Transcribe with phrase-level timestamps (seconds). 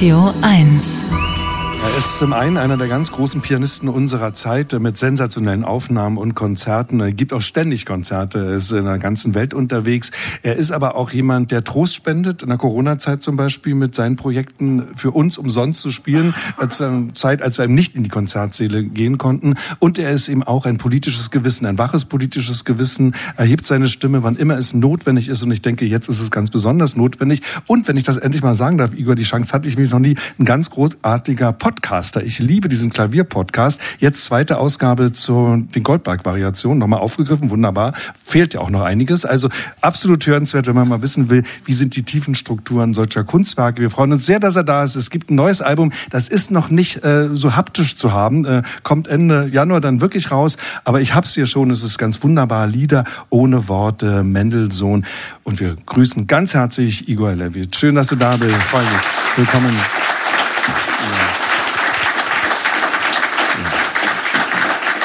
[0.00, 1.39] Radio 1.
[1.82, 6.34] Er ist zum einen einer der ganz großen Pianisten unserer Zeit mit sensationellen Aufnahmen und
[6.34, 7.00] Konzerten.
[7.00, 10.10] Er gibt auch ständig Konzerte, er ist in der ganzen Welt unterwegs.
[10.42, 14.16] Er ist aber auch jemand, der Trost spendet, in der Corona-Zeit zum Beispiel mit seinen
[14.16, 18.10] Projekten für uns umsonst zu spielen, als eine Zeit, als wir eben nicht in die
[18.10, 19.54] Konzertsäle gehen konnten.
[19.78, 24.22] Und er ist eben auch ein politisches Gewissen, ein waches politisches Gewissen, erhebt seine Stimme,
[24.22, 25.42] wann immer es notwendig ist.
[25.42, 27.40] Und ich denke, jetzt ist es ganz besonders notwendig.
[27.66, 29.98] Und wenn ich das endlich mal sagen darf, Igor, die Chance hatte ich mich noch
[29.98, 32.24] nie, ein ganz großartiger Podcast Podcaster.
[32.24, 33.80] Ich liebe diesen Klavier-Podcast.
[34.00, 36.80] Jetzt zweite Ausgabe zu den Goldberg-Variationen.
[36.80, 37.48] Nochmal aufgegriffen.
[37.50, 37.92] Wunderbar.
[38.26, 39.24] Fehlt ja auch noch einiges.
[39.24, 43.80] Also absolut hörenswert, wenn man mal wissen will, wie sind die tiefen Strukturen solcher Kunstwerke.
[43.82, 44.96] Wir freuen uns sehr, dass er da ist.
[44.96, 45.92] Es gibt ein neues Album.
[46.10, 48.44] Das ist noch nicht äh, so haptisch zu haben.
[48.44, 50.56] Äh, kommt Ende Januar dann wirklich raus.
[50.82, 51.70] Aber ich hab's hier schon.
[51.70, 52.66] Es ist ganz wunderbar.
[52.66, 54.24] Lieder ohne Worte.
[54.24, 55.06] Mendelssohn.
[55.44, 57.76] Und wir grüßen ganz herzlich Igor Levit.
[57.76, 58.56] Schön, dass du da bist.
[58.56, 59.36] Freue mich.
[59.36, 60.19] Willkommen.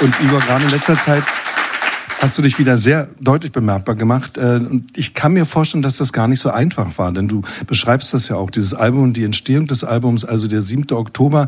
[0.02, 1.24] Und Igor, gerade in letzter Zeit
[2.22, 4.38] hast du dich wieder sehr deutlich bemerkbar gemacht.
[4.38, 7.44] Äh, und ich kann mir vorstellen, dass das gar nicht so einfach war, denn du
[7.68, 10.92] beschreibst das ja auch, dieses Album und die Entstehung des Albums, also der 7.
[10.92, 11.48] Oktober,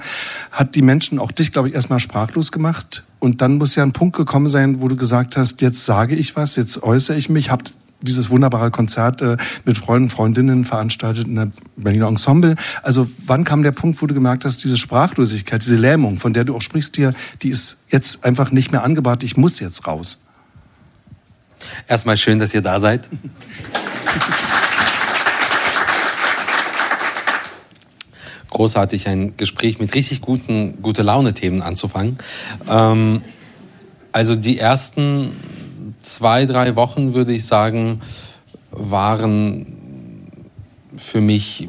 [0.51, 3.03] hat die Menschen, auch dich, glaube ich, erstmal sprachlos gemacht.
[3.19, 6.35] Und dann muss ja ein Punkt gekommen sein, wo du gesagt hast, jetzt sage ich
[6.35, 11.35] was, jetzt äußere ich mich, habt dieses wunderbare Konzert äh, mit Freunden, Freundinnen veranstaltet in
[11.35, 12.55] der Berliner Ensemble.
[12.83, 16.43] Also wann kam der Punkt, wo du gemerkt hast, diese Sprachlosigkeit, diese Lähmung, von der
[16.43, 20.23] du auch sprichst hier, die ist jetzt einfach nicht mehr angebracht, ich muss jetzt raus?
[21.87, 23.09] Erstmal schön, dass ihr da seid.
[28.49, 32.17] Großartig, ein Gespräch mit richtig guten, gute Laune-Themen anzufangen.
[32.67, 33.21] Ähm,
[34.11, 35.33] also die ersten
[36.01, 38.01] zwei, drei Wochen, würde ich sagen,
[38.71, 40.31] waren
[40.97, 41.67] für mich,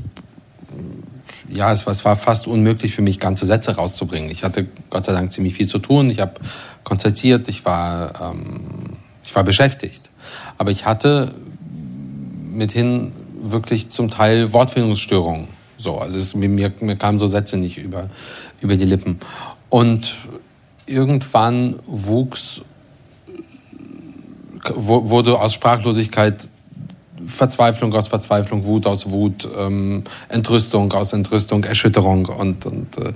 [1.48, 4.30] ja, es war fast unmöglich für mich, ganze Sätze rauszubringen.
[4.30, 6.10] Ich hatte Gott sei Dank ziemlich viel zu tun.
[6.10, 6.34] Ich habe
[6.84, 10.10] konzertiert, ich war, ähm, ich war beschäftigt.
[10.56, 11.34] Aber ich hatte
[12.52, 15.48] mithin wirklich zum Teil Wortfindungsstörungen.
[15.76, 18.10] So, also es, mir, mir kamen so Sätze nicht über,
[18.60, 19.20] über die Lippen.
[19.68, 20.16] Und
[20.86, 22.62] irgendwann wuchs
[24.74, 26.48] wurde aus Sprachlosigkeit
[27.26, 33.12] Verzweiflung aus Verzweiflung, Wut aus Wut, ähm, Entrüstung aus Entrüstung, Erschütterung und, und äh,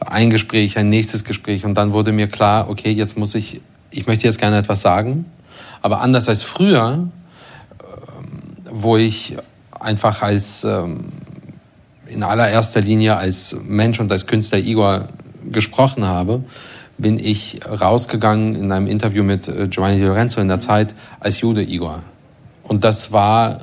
[0.00, 1.64] ein Gespräch, ein nächstes Gespräch.
[1.64, 3.60] Und dann wurde mir klar, okay, jetzt muss ich,
[3.90, 5.26] ich möchte jetzt gerne etwas sagen,
[5.82, 9.36] aber anders als früher, ähm, wo ich
[9.70, 11.12] einfach als ähm,
[12.06, 15.08] in allererster Linie als Mensch und als Künstler Igor
[15.50, 16.42] gesprochen habe,
[16.98, 21.40] bin ich rausgegangen in einem Interview mit äh, Giovanni Di Lorenzo in der Zeit als
[21.40, 22.02] Jude Igor.
[22.64, 23.60] Und das war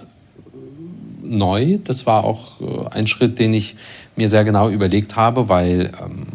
[1.21, 3.75] neu, das war auch äh, ein Schritt, den ich
[4.15, 6.27] mir sehr genau überlegt habe, weil ähm,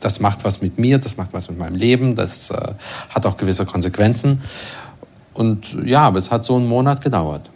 [0.00, 2.74] das macht was mit mir, das macht was mit meinem Leben, das äh,
[3.08, 4.42] hat auch gewisse Konsequenzen.
[5.32, 7.50] Und ja, aber es hat so einen Monat gedauert.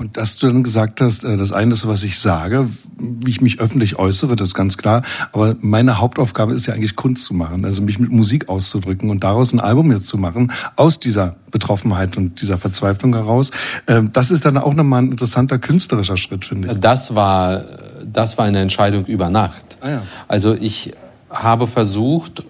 [0.00, 2.66] Und dass du dann gesagt hast, äh, das eine ist, was ich sage,
[2.96, 5.02] wie ich mich öffentlich äußere, das ist ganz klar.
[5.32, 9.22] Aber meine Hauptaufgabe ist ja eigentlich Kunst zu machen, also mich mit Musik auszudrücken und
[9.24, 13.50] daraus ein Album jetzt zu machen, aus dieser Betroffenheit und dieser Verzweiflung heraus.
[13.88, 16.80] Ähm, das ist dann auch nochmal ein interessanter künstlerischer Schritt, finde ich.
[16.80, 17.62] Das war,
[18.10, 19.76] das war eine Entscheidung über Nacht.
[19.82, 20.02] Ah, ja.
[20.28, 20.94] Also ich
[21.28, 22.42] habe versucht,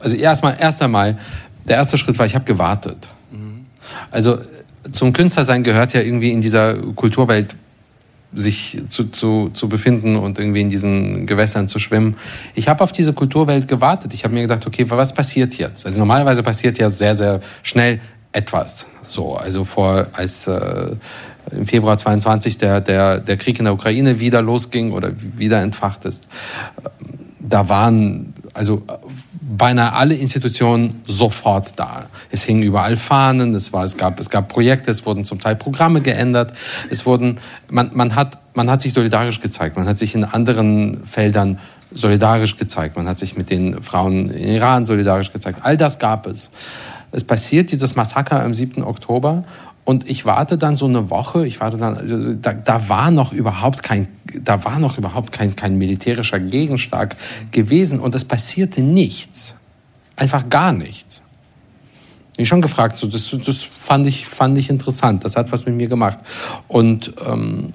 [0.00, 1.18] also erstmal, erst einmal,
[1.68, 3.10] der erste Schritt war, ich habe gewartet.
[3.30, 3.66] Mhm.
[4.10, 4.38] Also
[4.92, 7.56] zum Künstlersein gehört ja irgendwie in dieser Kulturwelt
[8.34, 12.16] sich zu, zu, zu befinden und irgendwie in diesen Gewässern zu schwimmen.
[12.54, 14.12] Ich habe auf diese Kulturwelt gewartet.
[14.12, 15.86] Ich habe mir gedacht, okay, was passiert jetzt?
[15.86, 18.00] Also normalerweise passiert ja sehr, sehr schnell
[18.32, 18.86] etwas.
[19.06, 20.96] So, also vor als äh,
[21.50, 26.04] im Februar 22 der, der, der Krieg in der Ukraine wieder losging oder wieder entfacht
[26.04, 26.28] ist,
[27.40, 28.82] da waren also
[29.40, 32.06] beinahe alle Institutionen sofort da.
[32.30, 35.56] Es hingen überall Fahnen, es, war, es, gab, es gab Projekte, es wurden zum Teil
[35.56, 36.52] Programme geändert,
[36.90, 37.38] es wurden,
[37.70, 41.58] man, man, hat, man hat sich solidarisch gezeigt, man hat sich in anderen Feldern
[41.92, 45.60] solidarisch gezeigt, man hat sich mit den Frauen in Iran solidarisch gezeigt.
[45.62, 46.50] All das gab es.
[47.10, 48.82] Es passiert dieses Massaker am 7.
[48.82, 49.44] Oktober
[49.88, 53.32] und ich warte dann so eine Woche, ich warte dann, also da, da war noch
[53.32, 54.06] überhaupt kein,
[54.38, 57.16] da war noch überhaupt kein, kein militärischer Gegenschlag
[57.52, 59.56] gewesen und es passierte nichts.
[60.14, 61.22] Einfach gar nichts.
[62.36, 65.74] Ich schon gefragt, so, das, das fand, ich, fand ich interessant, das hat was mit
[65.74, 66.18] mir gemacht.
[66.66, 67.72] Und ähm,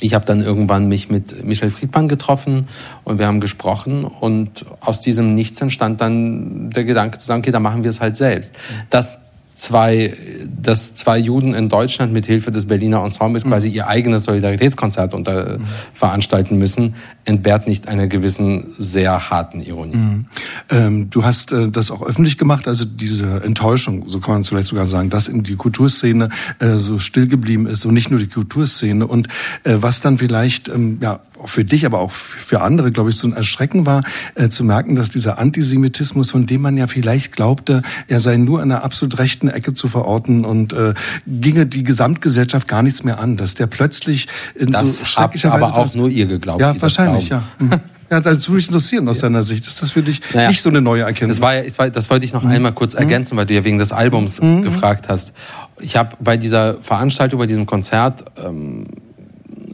[0.00, 2.66] ich habe dann irgendwann mich mit Michel Friedmann getroffen
[3.04, 7.52] und wir haben gesprochen und aus diesem Nichts entstand dann der Gedanke zu sagen, okay,
[7.52, 8.56] dann machen wir es halt selbst.
[8.90, 9.18] Das
[9.58, 10.14] zwei,
[10.62, 13.50] dass zwei Juden in Deutschland mit Hilfe des Berliner Ensembles mhm.
[13.50, 15.64] quasi ihr eigenes Solidaritätskonzert unter, mhm.
[15.92, 16.94] veranstalten müssen,
[17.24, 19.96] entbehrt nicht einer gewissen sehr harten Ironie.
[19.96, 20.26] Mhm.
[20.70, 24.48] Ähm, du hast äh, das auch öffentlich gemacht, also diese Enttäuschung, so kann man es
[24.48, 26.28] vielleicht sogar sagen, dass in die Kulturszene
[26.60, 29.26] äh, so still geblieben ist und nicht nur die Kulturszene und
[29.64, 33.26] äh, was dann vielleicht ähm, ja für dich, aber auch für andere, glaube ich, so
[33.26, 34.02] ein Erschrecken war,
[34.34, 38.62] äh, zu merken, dass dieser Antisemitismus, von dem man ja vielleicht glaubte, er sei nur
[38.62, 40.94] in einer absolut rechten Ecke zu verorten und äh,
[41.26, 45.64] ginge die Gesamtgesellschaft gar nichts mehr an, dass der plötzlich in das so schrecklicher Weise...
[45.64, 46.60] aber auch nur ihr geglaubt.
[46.60, 47.42] Ja, wahrscheinlich, ja.
[47.58, 47.80] Mhm.
[48.10, 49.66] Ja, das würde mich interessieren aus deiner Sicht.
[49.66, 51.36] Ist das für dich naja, nicht so eine neue Erkenntnis?
[51.36, 52.50] Das, war, ja, das wollte ich noch mhm.
[52.50, 53.00] einmal kurz mhm.
[53.00, 54.62] ergänzen, weil du ja wegen des Albums mhm.
[54.62, 55.32] gefragt hast.
[55.80, 58.86] Ich habe bei dieser Veranstaltung, bei diesem Konzert ähm,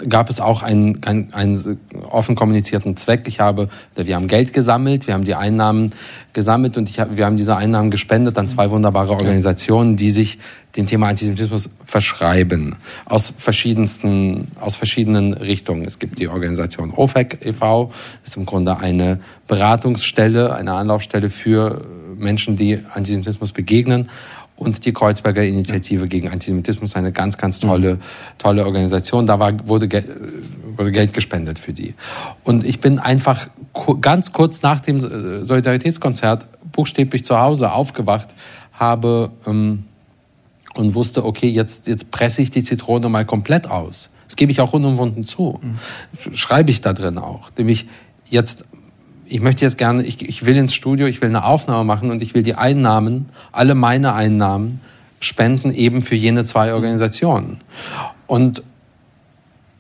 [0.09, 1.79] gab es auch einen, einen, einen
[2.11, 3.23] offen kommunizierten Zweck.
[3.27, 5.91] Ich habe, wir haben Geld gesammelt, wir haben die Einnahmen
[6.33, 10.39] gesammelt und ich, wir haben diese Einnahmen gespendet an zwei wunderbare Organisationen, die sich
[10.77, 12.77] dem Thema Antisemitismus verschreiben.
[13.05, 15.85] Aus verschiedensten, aus verschiedenen Richtungen.
[15.85, 17.93] Es gibt die Organisation OFEC e.V.,
[18.25, 21.83] ist im Grunde eine Beratungsstelle, eine Anlaufstelle für
[22.17, 24.09] Menschen, die Antisemitismus begegnen
[24.57, 27.99] und die Kreuzberger Initiative gegen Antisemitismus, eine ganz, ganz tolle,
[28.39, 29.27] tolle Organisation.
[29.27, 29.89] Da war, wurde,
[30.77, 31.95] wurde Geld gespendet für die.
[32.45, 33.49] Und ich bin einfach
[34.01, 38.35] ganz kurz nach dem äh, Solidaritätskonzert buchstäblich zu Hause aufgewacht,
[38.73, 39.85] habe ähm,
[40.75, 44.11] und wusste, okay, jetzt, jetzt presse ich die Zitrone mal komplett aus.
[44.27, 45.61] Das gebe ich auch unumwunden zu.
[45.63, 46.35] Mhm.
[46.35, 47.51] Schreibe ich da drin auch.
[47.57, 47.87] Nämlich
[48.29, 48.65] jetzt
[49.27, 52.23] ich möchte jetzt gerne, ich, ich will ins Studio, ich will eine Aufnahme machen und
[52.23, 54.81] ich will die Einnahmen, alle meine Einnahmen
[55.21, 57.61] spenden eben für jene zwei Organisationen.
[58.27, 58.63] Und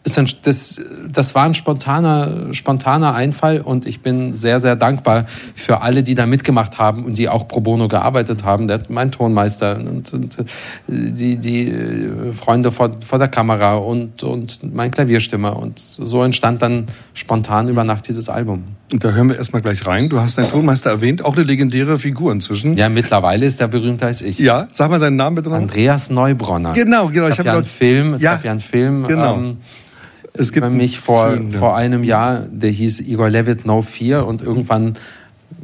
[0.05, 5.25] das, das war ein spontaner, spontaner Einfall und ich bin sehr, sehr dankbar
[5.55, 8.69] für alle, die da mitgemacht haben und die auch pro bono gearbeitet haben.
[8.69, 10.45] Der, mein Tonmeister und, und
[10.87, 15.57] die, die Freunde vor, vor der Kamera und, und mein Klavierstimmer.
[15.57, 18.65] Und so entstand dann spontan über Nacht dieses Album.
[18.95, 20.09] Und da hören wir erstmal gleich rein.
[20.09, 22.77] Du hast deinen Tonmeister erwähnt, auch eine legendäre Figur inzwischen.
[22.77, 24.39] Ja, mittlerweile ist er berühmter als ich.
[24.39, 25.57] Ja, sag mal seinen Namen bitte noch.
[25.57, 26.75] Andreas Neubronner.
[26.75, 27.27] Genau, genau.
[27.27, 29.05] Ich habe ja einen Film, es ja, gab ja einen Film.
[29.09, 29.35] Genau.
[29.35, 29.57] Ähm,
[30.33, 34.95] es gibt mich vor, vor einem Jahr, der hieß Igor Levitt No 4 und irgendwann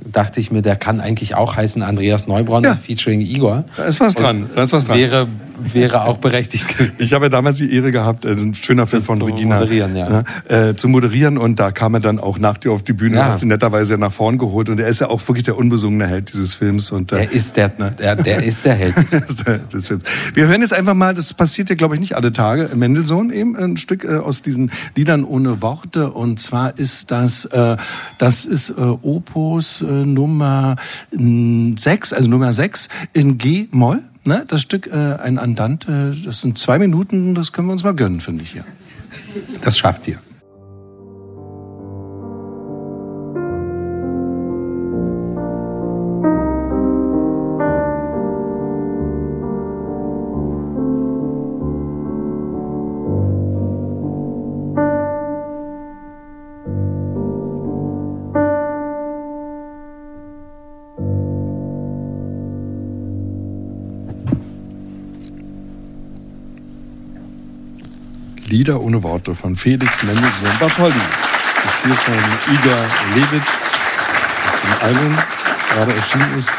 [0.05, 2.77] dachte ich mir, der kann eigentlich auch heißen Andreas Neubronn ja.
[2.77, 3.65] featuring Igor.
[3.77, 4.49] Da ist was dran.
[4.55, 4.99] Da ist was dran.
[4.99, 5.29] Wäre,
[5.73, 6.75] wäre auch berechtigt.
[6.99, 9.59] Ich habe ja damals die Ehre gehabt, äh, ein schöner Film von zu Regina.
[9.59, 10.25] Moderieren, ja.
[10.49, 13.27] äh, zu moderieren und da kam er dann auch nach dir auf die Bühne, ja.
[13.27, 16.33] hast ihn netterweise nach vorn geholt und er ist ja auch wirklich der unbesungene Held
[16.33, 16.91] dieses Films.
[16.91, 17.93] Und, äh, der ist der, ne?
[17.99, 18.97] der, der ist der Held
[19.73, 20.05] des Films.
[20.35, 23.57] Wir hören jetzt einfach mal, das passiert ja glaube ich nicht alle Tage, Mendelssohn eben,
[23.57, 27.77] ein Stück äh, aus diesen Liedern ohne Worte und zwar ist das, äh,
[28.19, 30.77] das ist äh, Opus Nummer
[31.11, 34.03] 6, also Nummer 6 in G-Moll.
[34.25, 34.45] Ne?
[34.49, 38.21] Das Stück, äh, ein Andante, das sind zwei Minuten, das können wir uns mal gönnen,
[38.21, 38.55] finde ich.
[38.55, 38.65] Ja.
[39.63, 40.19] Das schafft ihr.
[68.51, 70.99] Lieder ohne Worte von Felix Mendelssohn Bartholdy.
[71.65, 72.15] Das hier von
[72.53, 72.85] Igor
[73.15, 73.43] Levit,
[74.65, 76.51] dem Album, das gerade erschienen ist.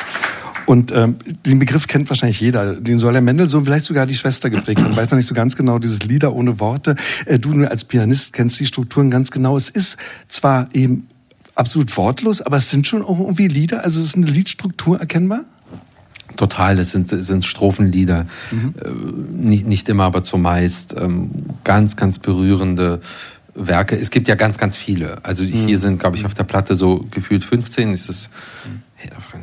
[0.65, 2.75] Und ähm, den Begriff kennt wahrscheinlich jeder.
[2.75, 4.95] Den soll der Mendelssohn vielleicht sogar die Schwester geprägt haben.
[4.95, 6.95] Weiß man nicht so ganz genau, dieses Lieder ohne Worte.
[7.25, 9.57] Äh, du nur als Pianist kennst die Strukturen ganz genau.
[9.57, 9.97] Es ist
[10.29, 11.07] zwar eben
[11.55, 13.83] absolut wortlos, aber es sind schon auch irgendwie Lieder.
[13.83, 15.43] Also es ist eine Liedstruktur erkennbar.
[16.41, 18.73] Total, es sind, es sind Strophenlieder, mhm.
[18.83, 18.89] äh,
[19.47, 21.29] nicht, nicht immer, aber zumeist ähm,
[21.63, 22.99] ganz, ganz berührende
[23.53, 23.95] Werke.
[23.95, 25.23] Es gibt ja ganz, ganz viele.
[25.23, 25.67] Also mhm.
[25.67, 27.91] hier sind, glaube ich, auf der Platte so gefühlt 15.
[27.91, 28.31] Ist es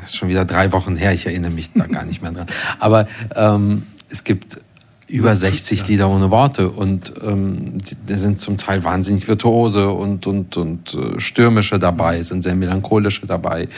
[0.03, 1.13] ist schon wieder drei Wochen her.
[1.13, 2.47] Ich erinnere mich da gar nicht mehr dran.
[2.81, 4.59] Aber ähm, es gibt
[5.07, 7.79] über 60 Lieder ohne Worte und ähm,
[8.09, 13.25] die sind zum Teil wahnsinnig virtuose und und und äh, stürmische dabei, sind sehr melancholische
[13.27, 13.69] dabei.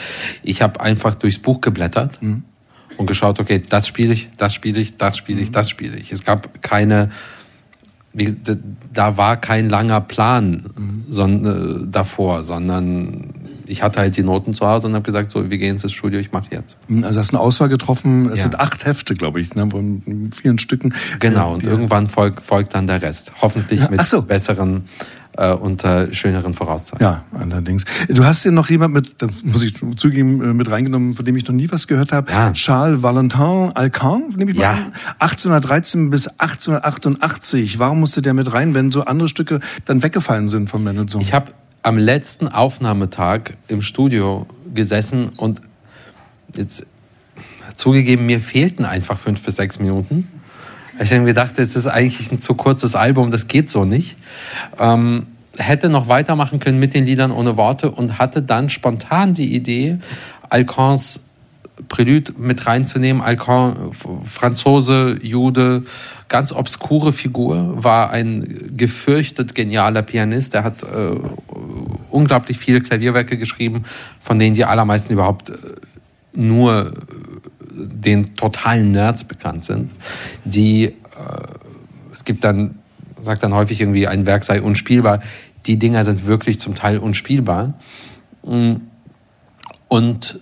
[0.41, 2.19] Ich habe einfach durchs Buch geblättert.
[2.19, 2.45] Mhm
[2.97, 5.53] und geschaut, okay, das spiele ich, das spiele ich, das spiele ich, mhm.
[5.53, 6.11] das spiele ich.
[6.11, 7.09] Es gab keine,
[8.13, 8.35] wie,
[8.93, 11.05] da war kein langer Plan mhm.
[11.09, 13.33] son, äh, davor, sondern
[13.71, 16.19] ich hatte halt die Noten zu Hause und habe gesagt, so, wir gehen ins Studio,
[16.19, 16.77] ich mache jetzt.
[16.89, 18.43] Mhm, also hast eine Auswahl getroffen, es ja.
[18.43, 20.93] sind acht Hefte, glaube ich, ne, von vielen Stücken.
[21.19, 23.33] Genau, und irgendwann folgt, folgt dann der Rest.
[23.41, 24.21] Hoffentlich mit so.
[24.21, 24.83] besseren
[25.41, 27.01] äh, unter schöneren Voraussetzungen.
[27.01, 27.85] Ja, allerdings.
[28.07, 31.35] Du hast ja noch jemand mit, da muss ich zugeben, äh, mit reingenommen, von dem
[31.35, 32.31] ich noch nie was gehört habe.
[32.31, 32.53] Ja.
[32.53, 34.71] Charles Valentin Alcan, nehme ich mal ja.
[34.73, 34.93] an.
[35.19, 37.79] 1813 bis 1888.
[37.79, 41.21] Warum musste der mit rein, wenn so andere Stücke dann weggefallen sind von Mendelssohn?
[41.21, 45.61] Ich habe am letzten Aufnahmetag im Studio gesessen und
[46.55, 46.85] jetzt
[47.75, 50.27] zugegeben, mir fehlten einfach fünf bis sechs Minuten.
[50.99, 54.17] Ich mir gedacht, das ist eigentlich ein zu kurzes Album, das geht so nicht.
[54.77, 59.55] Ähm, hätte noch weitermachen können mit den Liedern ohne Worte und hatte dann spontan die
[59.55, 59.99] Idee,
[60.49, 61.21] Alcans
[61.87, 63.21] Prelude mit reinzunehmen.
[63.21, 63.91] Alcan,
[64.25, 65.83] Franzose, Jude,
[66.27, 70.53] ganz obskure Figur, war ein gefürchtet genialer Pianist.
[70.53, 71.17] Er hat äh,
[72.09, 73.83] unglaublich viele Klavierwerke geschrieben,
[74.21, 75.53] von denen die allermeisten überhaupt äh,
[76.33, 76.93] nur
[77.87, 79.93] den totalen Nerds bekannt sind,
[80.45, 80.93] die, äh,
[82.11, 82.79] es gibt dann,
[83.19, 85.21] sagt dann häufig irgendwie, ein Werk sei unspielbar.
[85.65, 87.73] Die Dinger sind wirklich zum Teil unspielbar.
[88.43, 88.75] Mm.
[89.87, 90.39] Und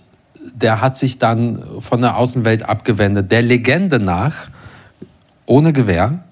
[0.54, 3.30] der hat sich dann von der Außenwelt abgewendet.
[3.32, 4.48] Der Legende nach,
[5.46, 6.24] ohne Gewehr,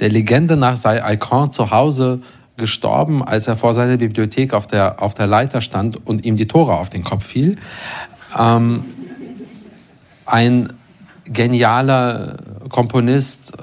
[0.00, 2.22] der Legende nach sei Alcan zu Hause
[2.56, 6.46] gestorben, als er vor seiner Bibliothek auf der, auf der Leiter stand und ihm die
[6.46, 7.56] Tore auf den Kopf fiel.
[8.38, 8.84] Ähm,
[10.32, 10.72] ein
[11.24, 12.38] genialer
[12.70, 13.62] Komponist, äh,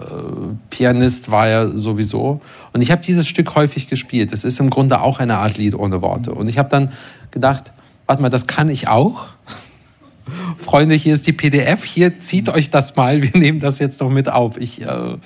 [0.70, 2.42] Pianist war er sowieso.
[2.74, 4.32] Und ich habe dieses Stück häufig gespielt.
[4.32, 6.32] Es ist im Grunde auch eine Art Lied ohne Worte.
[6.32, 6.92] Und ich habe dann
[7.32, 7.72] gedacht,
[8.06, 9.26] warte mal, das kann ich auch.
[10.60, 14.12] Freunde, hier ist die PDF, hier zieht euch das mal, wir nehmen das jetzt noch
[14.12, 14.56] mit auf.
[14.58, 15.18] Ich, äh,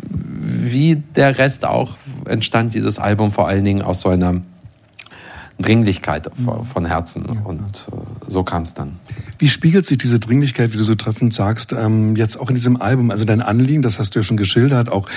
[0.00, 1.96] wie der Rest auch,
[2.26, 4.42] entstand dieses Album vor allen Dingen aus so einer
[5.58, 6.30] Dringlichkeit
[6.72, 7.24] von Herzen.
[7.24, 8.98] Und äh, so kam es dann.
[9.38, 12.80] Wie spiegelt sich diese Dringlichkeit, wie du so treffend sagst, ähm, jetzt auch in diesem
[12.80, 13.10] Album?
[13.10, 15.08] Also dein Anliegen, das hast du ja schon geschildert, auch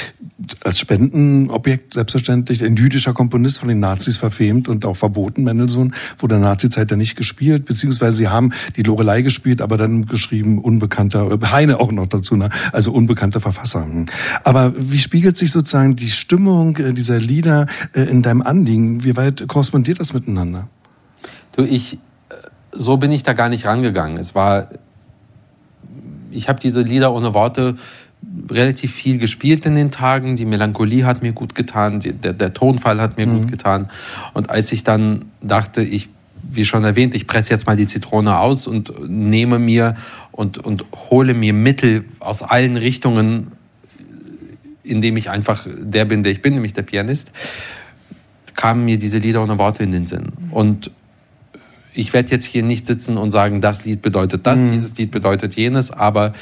[0.63, 6.35] als Spendenobjekt selbstverständlich, ein jüdischer Komponist von den Nazis verfemt und auch verboten, Mendelssohn, wurde
[6.35, 10.59] in der Nazizeit ja nicht gespielt, beziehungsweise sie haben die Lorelei gespielt, aber dann geschrieben
[10.59, 12.49] unbekannter, Heine auch noch dazu, ne?
[12.71, 13.87] also unbekannter Verfasser.
[14.43, 19.03] Aber wie spiegelt sich sozusagen die Stimmung äh, dieser Lieder äh, in deinem Anliegen?
[19.03, 20.67] Wie weit korrespondiert das miteinander?
[21.55, 21.97] Du, ich,
[22.71, 24.17] so bin ich da gar nicht rangegangen.
[24.17, 24.69] Es war,
[26.31, 27.75] ich habe diese Lieder ohne Worte
[28.49, 30.35] relativ viel gespielt in den Tagen.
[30.35, 33.41] Die Melancholie hat mir gut getan, die, der, der, Tonfall hat mir mhm.
[33.41, 33.89] gut getan.
[34.33, 36.09] Und als ich dann dachte, ich,
[36.43, 39.95] wie schon erwähnt, ich presse jetzt mal die Zitrone aus und nehme mir
[40.31, 43.51] und, und hole mir Mittel aus allen Richtungen,
[44.83, 47.31] indem ich einfach der bin, der ich bin, nämlich der Pianist,
[48.55, 50.33] kamen mir diese Lieder ohne Worte in den Sinn.
[50.51, 50.91] Und
[51.93, 54.71] ich werde jetzt hier nicht sitzen und sagen, das Lied bedeutet das, mhm.
[54.71, 56.33] dieses Lied bedeutet jenes, aber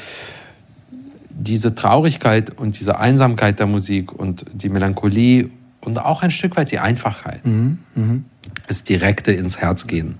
[1.30, 6.70] diese Traurigkeit und diese Einsamkeit der Musik und die Melancholie und auch ein Stück weit
[6.70, 7.78] die Einfachheit, mhm.
[7.94, 8.24] Mhm.
[8.68, 10.16] das direkte ins Herz gehen,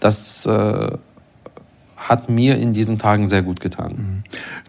[0.00, 0.98] das äh,
[1.96, 3.92] hat mir in diesen Tagen sehr gut getan.
[3.92, 4.24] Mhm.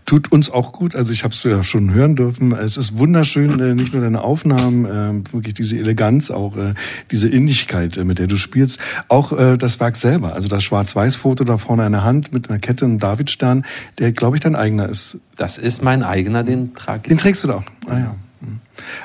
[0.06, 0.96] Tut uns auch gut.
[0.96, 2.54] Also ich habe es ja schon hören dürfen.
[2.54, 6.74] Es ist wunderschön, äh, nicht nur deine Aufnahmen, äh, wirklich diese Eleganz, auch äh,
[7.12, 8.80] diese Innigkeit, mit der du spielst,
[9.10, 10.34] auch das Werk selber.
[10.34, 13.66] Also das Schwarz-Weiß-Foto da vorne in der Hand mit einer Kette und Davidstern,
[14.00, 15.20] der, glaube ich, dein eigener ist.
[15.36, 17.10] Das ist mein eigener, den trage ich.
[17.10, 17.64] Den trägst du da auch.
[17.88, 18.16] Ah ja.
[18.40, 18.60] Mhm.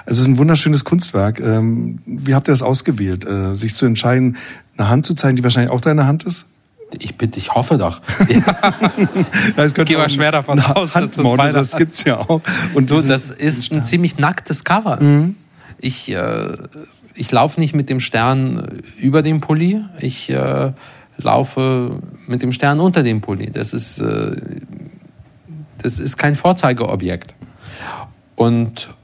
[0.07, 1.41] Also es ist ein wunderschönes Kunstwerk.
[1.41, 4.37] Ähm, wie habt ihr das ausgewählt, sich zu entscheiden,
[4.77, 6.47] eine Hand zu zeigen, die wahrscheinlich auch deine Hand ist?
[6.99, 8.01] Ich bitte, ich hoffe doch.
[8.29, 9.65] Ja.
[9.65, 12.41] ich gehe mal schwer davon aus, dass das beide das gibt's ja auch.
[12.75, 15.03] Und du, das ist ein ziemlich nacktes Cover.
[15.03, 15.37] Mhm.
[15.79, 16.53] Ich, äh,
[17.15, 19.85] ich laufe nicht mit dem Stern über dem Pulli.
[20.01, 20.73] Ich äh,
[21.17, 23.51] laufe mit dem Stern unter dem Pulli.
[23.51, 24.37] Das ist, äh,
[25.79, 27.35] das ist kein Vorzeigeobjekt.
[28.37, 28.95] Und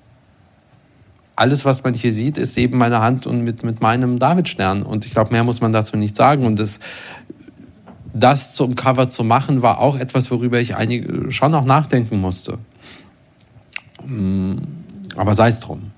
[1.38, 4.82] alles, was man hier sieht, ist eben meine Hand und mit, mit meinem Davidstern.
[4.82, 6.44] Und ich glaube, mehr muss man dazu nicht sagen.
[6.44, 6.80] Und das
[8.18, 12.58] das zum Cover zu machen, war auch etwas, worüber ich einige schon auch nachdenken musste.
[14.06, 14.56] Mm,
[15.16, 15.90] aber sei es drum.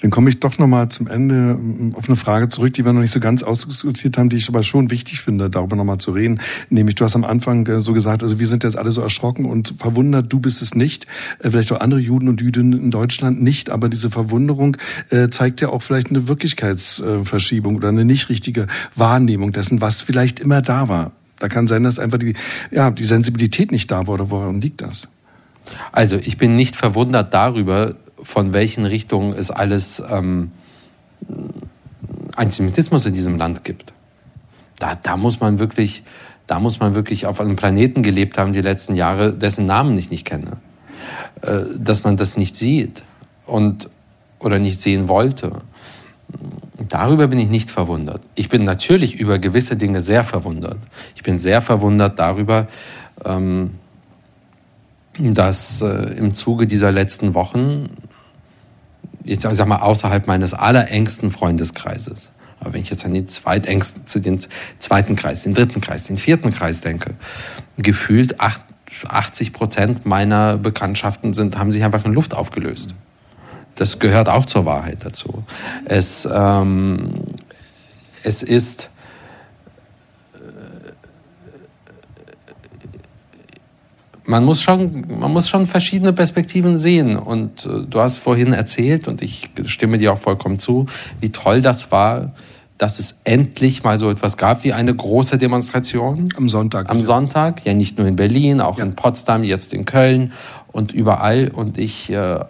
[0.00, 3.00] Dann komme ich doch nochmal zum Ende mm, auf eine Frage zurück, die wir noch
[3.00, 6.40] nicht so ganz ausdiskutiert haben, die ich aber schon wichtig finde, darüber nochmal zu reden.
[6.70, 9.44] Nämlich, du hast am Anfang äh, so gesagt, also wir sind jetzt alle so erschrocken
[9.44, 11.06] und verwundert, du bist es nicht.
[11.38, 14.76] Äh, vielleicht auch andere Juden und Jüdinnen in Deutschland nicht, aber diese Verwunderung
[15.10, 20.40] äh, zeigt ja auch vielleicht eine Wirklichkeitsverschiebung oder eine nicht richtige Wahrnehmung dessen, was vielleicht
[20.40, 21.12] immer da war.
[21.42, 22.34] Da kann sein, dass einfach die,
[22.70, 24.30] ja, die Sensibilität nicht da war.
[24.30, 25.08] Woran liegt das?
[25.90, 30.52] Also ich bin nicht verwundert darüber, von welchen Richtungen es alles ähm,
[32.36, 33.92] Antisemitismus in diesem Land gibt.
[34.78, 36.04] Da, da muss man wirklich,
[36.46, 40.12] da muss man wirklich auf einem Planeten gelebt haben die letzten Jahre, dessen Namen ich
[40.12, 40.58] nicht kenne,
[41.40, 43.02] äh, dass man das nicht sieht
[43.46, 43.90] und
[44.38, 45.62] oder nicht sehen wollte.
[46.88, 48.22] Darüber bin ich nicht verwundert.
[48.34, 50.78] Ich bin natürlich über gewisse Dinge sehr verwundert.
[51.14, 52.66] Ich bin sehr verwundert darüber,
[53.24, 53.72] ähm,
[55.18, 57.90] dass äh, im Zuge dieser letzten Wochen,
[59.24, 64.20] jetzt sag mal außerhalb meines allerengsten Freundeskreises, aber wenn ich jetzt an den zweitengsten, zu
[64.20, 64.38] den
[64.78, 67.14] zweiten Kreis, den dritten Kreis, den vierten Kreis denke,
[67.76, 72.94] gefühlt 80 Prozent meiner Bekanntschaften sind, haben sich einfach in Luft aufgelöst.
[73.82, 75.42] Das gehört auch zur Wahrheit dazu.
[75.86, 77.14] Es, ähm,
[78.22, 78.90] es ist
[84.22, 87.16] man muss schon, man muss schon verschiedene Perspektiven sehen.
[87.16, 90.86] Und äh, du hast vorhin erzählt, und ich stimme dir auch vollkommen zu,
[91.20, 92.30] wie toll das war,
[92.78, 96.28] dass es endlich mal so etwas gab wie eine große Demonstration.
[96.36, 96.88] Am Sonntag.
[96.88, 98.84] Am Sonntag, ja nicht nur in Berlin, auch ja.
[98.84, 100.30] in Potsdam, jetzt in Köln
[100.70, 101.48] und überall.
[101.48, 102.44] Und ich äh,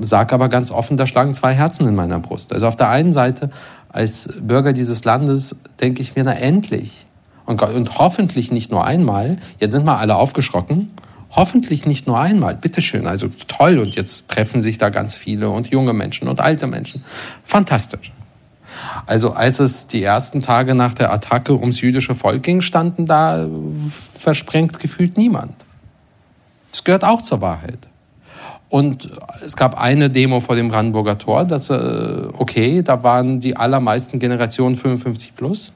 [0.00, 2.52] sage aber ganz offen, da schlagen zwei Herzen in meiner Brust.
[2.52, 3.50] Also auf der einen Seite,
[3.88, 7.06] als Bürger dieses Landes, denke ich mir, na endlich
[7.46, 9.38] und, und hoffentlich nicht nur einmal.
[9.58, 10.90] Jetzt sind wir alle aufgeschrocken.
[11.30, 12.54] Hoffentlich nicht nur einmal.
[12.54, 13.06] Bitteschön.
[13.06, 13.78] Also toll.
[13.78, 17.04] Und jetzt treffen sich da ganz viele und junge Menschen und alte Menschen.
[17.44, 18.12] Fantastisch.
[19.06, 23.46] Also als es die ersten Tage nach der Attacke ums jüdische Volk ging, standen da
[24.18, 25.54] versprengt gefühlt niemand.
[26.70, 27.78] Das gehört auch zur Wahrheit.
[28.74, 29.08] Und
[29.40, 34.18] es gab eine Demo vor dem Brandenburger Tor, das, äh, okay, da waren die allermeisten
[34.18, 35.72] Generationen 55 plus.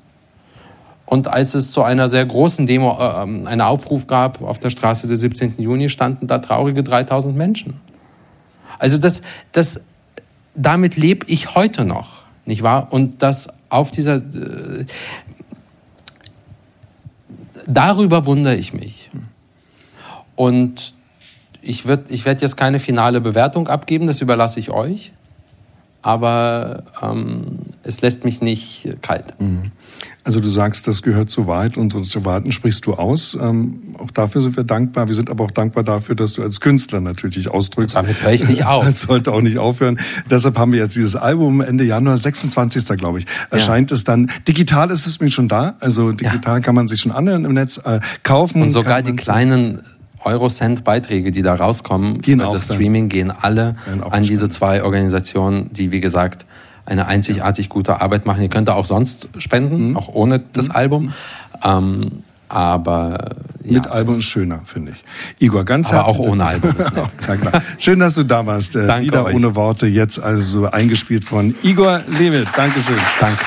[1.07, 4.71] Und als es zu einer sehr großen Demo äh, ähm, einen Aufruf gab auf der
[4.71, 5.55] Straße des 17.
[5.59, 7.75] Juni, standen da traurige 3000 Menschen.
[8.81, 9.81] Also das, das,
[10.57, 12.89] damit lebe ich heute noch, nicht wahr?
[12.91, 14.87] Und das auf dieser, äh,
[17.69, 19.09] darüber wundere ich mich.
[20.35, 20.98] Und
[21.69, 25.13] ich, ich werde jetzt keine finale Bewertung abgeben, das überlasse ich euch.
[26.01, 29.35] Aber ähm, es lässt mich nicht kalt.
[29.41, 29.73] Mhm.
[30.23, 33.37] Also du sagst, das gehört zu Wahrheit und so zu Wahrheiten sprichst du aus.
[33.41, 35.09] Ähm, auch dafür sind wir dankbar.
[35.09, 37.97] Wir sind aber auch dankbar dafür, dass du als Künstler natürlich ausdrückst.
[37.97, 38.85] Damit höre ich nicht auf.
[38.89, 39.99] Das sollte auch nicht aufhören.
[40.31, 42.97] Deshalb haben wir jetzt dieses Album Ende Januar, 26.
[42.97, 43.97] glaube ich, erscheint ja.
[43.97, 44.31] es dann.
[44.47, 45.75] Digital ist es mir schon da.
[45.81, 46.61] Also digital ja.
[46.61, 48.63] kann man sich schon anhören im Netz äh, kaufen.
[48.63, 49.81] Und sogar die kleinen
[50.25, 53.77] Eurocent-Beiträge, die da rauskommen gehen das Streaming, gehen alle
[54.11, 56.47] an diese zwei Organisationen, die, wie gesagt,
[56.87, 58.43] eine einzigartig gute Arbeit machen.
[58.43, 59.97] Ihr könnt da auch sonst spenden, mhm.
[59.97, 60.77] auch ohne das mhm.
[60.77, 61.13] Album.
[61.63, 65.05] Ähm, aber ja, mit Album ist schöner, finde ich.
[65.45, 66.75] Igor, ganz aber auch ohne Album.
[67.29, 67.63] ja, klar.
[67.79, 68.75] Schön, dass du da warst.
[68.75, 69.35] Äh, Danke Wieder euch.
[69.35, 72.49] ohne Worte, jetzt also eingespielt von Igor Levit.
[72.57, 72.97] Dankeschön.
[73.21, 73.45] Danke.